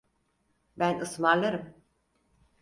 Ben 0.77 0.99
ısmarlarım. 0.99 1.73